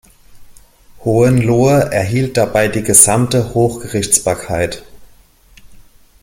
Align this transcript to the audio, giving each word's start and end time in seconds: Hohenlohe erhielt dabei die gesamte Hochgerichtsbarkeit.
Hohenlohe 1.03 1.91
erhielt 1.91 2.35
dabei 2.35 2.67
die 2.67 2.81
gesamte 2.81 3.53
Hochgerichtsbarkeit. 3.53 4.83